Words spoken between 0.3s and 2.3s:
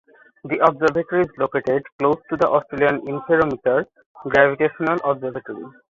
The Observatory is located close